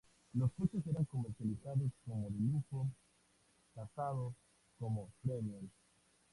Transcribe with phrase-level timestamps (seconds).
[0.33, 2.87] Los coches eran comercializados como de lujo
[3.75, 4.33] tasado
[4.79, 5.67] como premium.